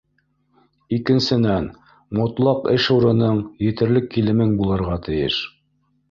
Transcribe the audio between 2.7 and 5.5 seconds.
эш урының, етерлек килемең булырға тейеш.